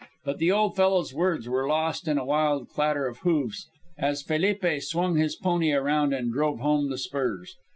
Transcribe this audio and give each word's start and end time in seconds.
But 0.25 0.39
the 0.39 0.51
old 0.51 0.75
fellow's 0.75 1.13
words 1.13 1.47
were 1.47 1.67
lost 1.67 2.07
in 2.07 2.17
a 2.17 2.25
wild 2.25 2.69
clatter 2.69 3.05
of 3.05 3.19
hoofs, 3.19 3.69
as 3.99 4.23
Felipe 4.23 4.65
swung 4.81 5.15
his 5.17 5.35
pony 5.35 5.73
around 5.73 6.11
and 6.11 6.33
drove 6.33 6.59
home 6.59 6.89
the 6.89 6.97
spurs. 6.97 7.55